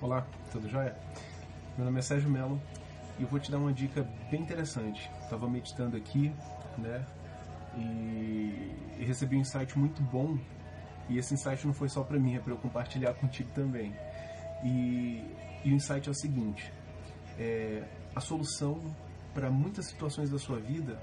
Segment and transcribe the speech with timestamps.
[0.00, 0.96] Olá, tudo jóia?
[1.76, 2.62] Meu nome é Sérgio Mello
[3.18, 5.10] e eu vou te dar uma dica bem interessante.
[5.24, 6.32] Estava meditando aqui,
[6.78, 7.04] né?
[7.76, 10.38] E, e, recebi um insight muito bom.
[11.08, 13.92] E esse insight não foi só para mim, é para eu compartilhar contigo também.
[14.62, 15.34] E,
[15.64, 16.72] e, o insight é o seguinte:
[17.36, 17.82] é,
[18.14, 18.80] a solução
[19.34, 20.96] para muitas situações da sua vida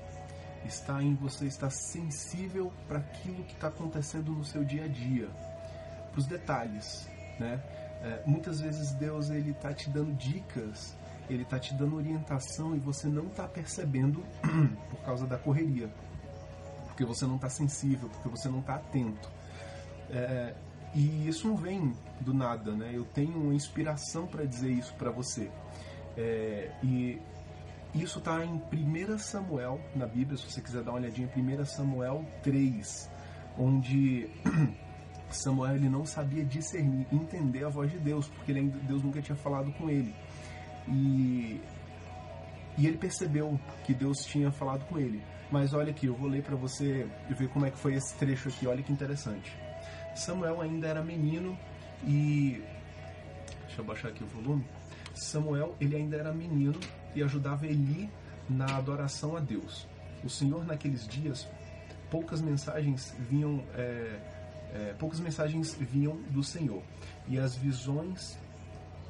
[0.63, 5.27] está em você estar sensível para aquilo que está acontecendo no seu dia a dia,
[6.11, 7.61] para os detalhes, né?
[8.01, 10.95] É, muitas vezes Deus ele está te dando dicas,
[11.29, 14.23] ele está te dando orientação e você não está percebendo
[14.89, 15.89] por causa da correria,
[16.85, 19.29] porque você não está sensível, porque você não está atento.
[20.09, 20.53] É,
[20.93, 22.91] e isso não vem do nada, né?
[22.93, 25.51] Eu tenho uma inspiração para dizer isso para você.
[26.15, 27.21] É, e
[27.93, 32.25] isso está em 1 Samuel, na Bíblia, se você quiser dar uma olhadinha, 1 Samuel
[32.43, 33.09] 3,
[33.57, 34.29] onde
[35.29, 39.35] Samuel ele não sabia discernir, entender a voz de Deus, porque ele, Deus nunca tinha
[39.35, 40.13] falado com ele.
[40.87, 41.61] E,
[42.77, 45.21] e ele percebeu que Deus tinha falado com ele.
[45.51, 48.49] Mas olha aqui, eu vou ler para você ver como é que foi esse trecho
[48.49, 49.55] aqui, olha que interessante.
[50.15, 51.57] Samuel ainda era menino
[52.03, 52.63] e.
[53.65, 54.65] Deixa eu baixar aqui o volume.
[55.13, 56.79] Samuel ele ainda era menino
[57.13, 58.09] e ajudava Eli
[58.49, 59.87] na adoração a Deus.
[60.23, 61.47] O Senhor naqueles dias
[62.09, 64.19] poucas mensagens vinham é,
[64.75, 66.83] é, poucas mensagens vinham do Senhor
[67.29, 68.37] e as visões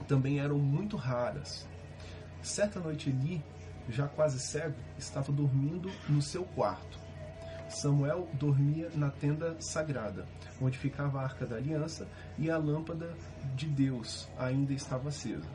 [0.07, 1.67] também eram muito raras.
[2.43, 3.43] Certa noite Eli,
[3.89, 6.99] já quase cego, estava dormindo no seu quarto.
[7.67, 10.27] Samuel dormia na tenda sagrada,
[10.61, 12.07] onde ficava a arca da aliança
[12.37, 13.17] e a lâmpada
[13.55, 15.49] de Deus ainda estava acesa.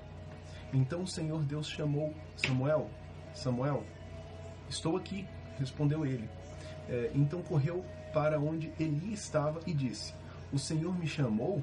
[0.73, 2.91] Então o Senhor Deus chamou Samuel.
[3.33, 3.85] Samuel,
[4.69, 5.25] estou aqui,
[5.57, 6.29] respondeu ele.
[6.91, 10.13] É, então correu para onde Eli estava e disse:
[10.53, 11.63] O Senhor me chamou?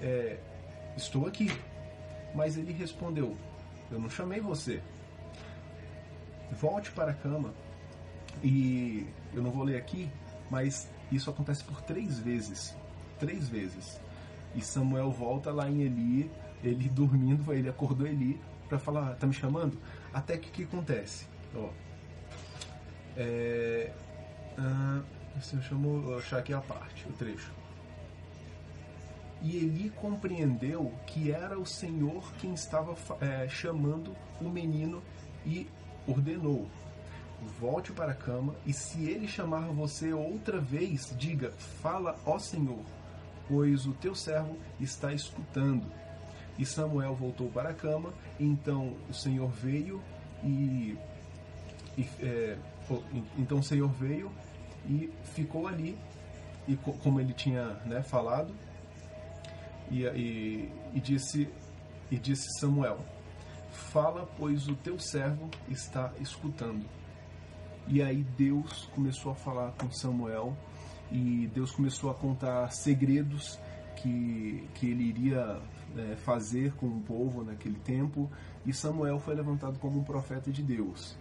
[0.00, 0.38] É,
[0.96, 1.50] estou aqui.
[2.34, 3.36] Mas ele respondeu:
[3.90, 4.80] Eu não chamei você.
[6.52, 7.52] Volte para a cama.
[8.42, 10.10] E eu não vou ler aqui,
[10.50, 12.74] mas isso acontece por três vezes.
[13.18, 14.00] Três vezes.
[14.54, 16.30] E Samuel volta lá em Eli,
[16.64, 19.78] ele dormindo, ele acordou Eli para falar: Tá me chamando?
[20.14, 21.26] Até que o que acontece?
[21.54, 21.68] Ó,
[23.16, 23.92] é,
[24.58, 25.02] ah,
[25.36, 27.52] assim, chamo, vou achar aqui a parte, o trecho.
[29.42, 35.02] E Eli compreendeu que era o Senhor quem estava é, chamando o menino
[35.46, 35.66] e
[36.06, 36.68] ordenou:
[37.58, 42.80] volte para a cama, e se ele chamar você outra vez, diga: Fala, ó Senhor,
[43.48, 45.86] pois o teu servo está escutando.
[46.58, 50.02] E Samuel voltou para a cama, então o Senhor veio
[50.42, 50.96] e.
[51.96, 52.58] e é,
[53.38, 54.30] então o Senhor veio
[54.88, 55.98] e ficou ali,
[56.66, 58.54] e como ele tinha né, falado,
[59.90, 61.48] e, e, e, disse,
[62.10, 62.98] e disse Samuel:
[63.70, 66.84] Fala, pois o teu servo está escutando.
[67.88, 70.56] E aí Deus começou a falar com Samuel,
[71.10, 73.58] e Deus começou a contar segredos
[73.96, 75.60] que, que ele iria
[75.96, 78.30] é, fazer com o povo naquele tempo,
[78.64, 81.16] e Samuel foi levantado como um profeta de Deus.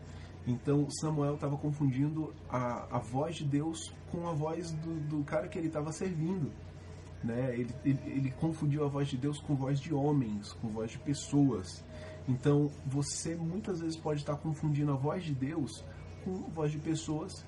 [0.50, 5.48] Então Samuel estava confundindo a, a voz de Deus com a voz do, do cara
[5.48, 6.52] que ele estava servindo.
[7.24, 7.54] Né?
[7.54, 10.98] Ele, ele, ele, confundiu a voz de Deus com voz de homens, com voz de
[10.98, 11.84] pessoas.
[12.28, 15.84] Então você muitas vezes pode estar confundindo a voz de Deus
[16.24, 17.46] com voz de pessoas,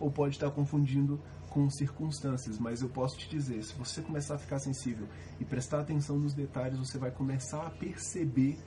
[0.00, 4.38] ou pode estar confundindo com circunstâncias, mas eu posso te dizer, se você começar a
[4.38, 5.06] ficar sensível
[5.38, 8.58] e prestar atenção nos detalhes, você vai começar a perceber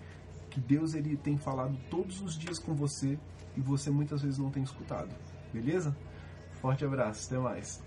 [0.55, 3.19] que Deus ele tem falado todos os dias com você
[3.57, 5.13] e você muitas vezes não tem escutado.
[5.51, 5.93] Beleza?
[6.61, 7.83] Forte abraço, até mais.